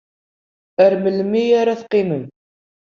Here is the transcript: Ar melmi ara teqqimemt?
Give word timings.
Ar 0.83 0.93
melmi 1.03 1.43
ara 1.61 1.79
teqqimemt? 1.79 2.31